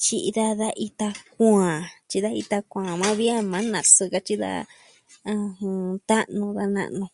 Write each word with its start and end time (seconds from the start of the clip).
tyi'i 0.01 0.29
daja 0.37 0.53
da 0.61 0.69
ita 0.87 1.07
kuaan, 1.33 1.79
tyi'i 2.07 2.21
daja 2.23 2.39
ita 2.41 2.57
kuaan 2.69 2.97
majan 3.01 3.17
vi 3.19 3.25
a 3.35 3.37
majan 3.51 3.71
nasɨɨ 3.73 4.03
katyi 4.13 4.35
daja 4.43 4.63
ah.... 5.31 5.53
ta'nu 6.09 6.45
va 6.57 6.63
na'nu 6.75 7.05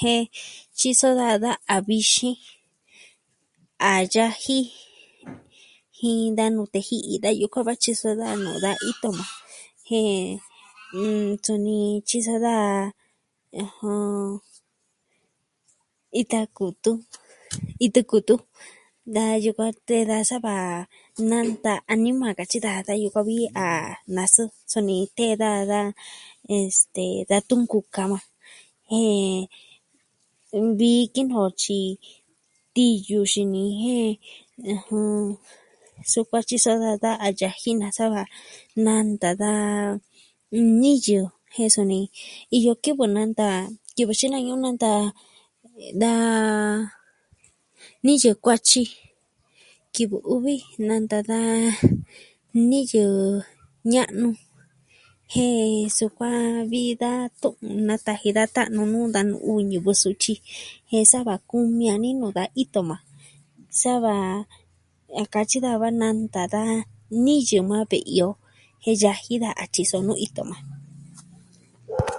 jen 0.00 0.22
tyiso 0.78 1.08
daja 1.18 1.36
da 1.44 1.52
a 1.74 1.76
vixin, 1.88 2.36
a 3.90 3.92
yaji 4.14 4.56
jin 5.98 6.36
da 6.38 6.44
nute 6.54 6.78
ji'i, 6.88 7.14
da 7.24 7.30
yukuan 7.40 7.66
va 7.68 7.74
tyiso 7.82 8.08
daja 8.20 8.34
nuu 8.44 8.58
da 8.64 8.70
ito 8.90 9.08
maa 9.18 9.34
jen, 9.88 10.38
mm... 10.92 11.30
suni 11.44 11.78
tyiso 12.08 12.34
daja 12.44 12.92
ita 16.20 16.40
kutu, 16.56 16.92
itu 17.84 18.00
kutu. 18.10 18.36
Da 19.14 19.24
yukuan 19.44 19.72
tɨɨ 19.86 20.02
da 20.10 20.16
saa 20.28 20.40
va 20.46 20.56
nanta 21.30 21.72
anima 21.92 22.26
a 22.32 22.36
katyi 22.38 22.58
daja 22.64 22.86
da 22.88 22.94
yukuan 23.02 23.26
vi 23.28 23.36
a 23.56 23.66
nasɨɨ. 24.14 24.52
Suni 24.72 24.96
tee 25.16 25.34
daja 25.40 25.70
da 25.72 25.80
este, 26.54 27.04
da 27.30 27.36
tunkukama 27.48 28.18
jen, 28.88 29.48
vi 30.78 30.92
kinoo 31.14 31.48
tyi 31.62 31.80
tiyu 32.76 33.18
xini 33.32 33.62
jen, 33.80 34.10
sukuan 36.10 36.44
tyi 36.48 36.56
sa'a 36.64 36.76
daja 36.82 37.02
da 37.04 37.10
a 37.24 37.28
yaji 37.40 37.70
nasava, 37.80 38.22
nanta 38.84 39.30
da 39.42 39.50
niyɨ, 40.52 41.20
jen 41.54 41.70
suni, 41.74 41.98
iyo 42.56 42.70
kivɨ 42.82 43.04
nanta, 43.16 43.48
kivɨ 43.96 44.12
xina'ñu 44.20 44.54
nanta 44.64 44.92
da 46.02 46.10
niyɨ 48.04 48.30
kuatyi. 48.44 48.82
Kivɨ 49.94 50.16
uvi 50.34 50.54
nanta 50.88 51.18
da 51.30 51.38
niyɨ 52.68 53.02
ña'nu. 53.92 54.28
jen 55.32 55.88
sukuan 55.96 56.68
vi 56.70 56.92
da 57.02 57.10
tu'un 57.40 57.88
nataji 57.88 58.28
da 58.36 58.44
ta'nu 58.54 58.80
nuu 58.92 59.06
da 59.14 59.20
nu'u 59.24 59.64
ñivɨ 59.70 59.90
sutyi, 60.02 60.34
jen 60.90 61.08
sava 61.10 61.34
kumi 61.48 61.84
a 61.88 61.96
ni 62.02 62.08
nuu 62.20 62.32
ka 62.36 62.44
ito 62.62 62.80
maa, 62.88 63.00
sava 63.80 64.14
a 65.22 65.24
katyi 65.32 65.58
daa 65.64 65.76
va 65.82 65.88
nanta 66.00 66.40
daja 66.54 66.76
niyɨ 67.24 67.58
maa 67.70 67.84
ve'i 67.90 68.18
o 68.28 68.30
jen 68.84 68.96
yaji 69.02 69.32
daja 69.42 69.56
a 69.62 69.64
tyiso 69.72 69.96
nuu 70.04 70.18
ito 70.26 70.42
majan. 70.48 72.08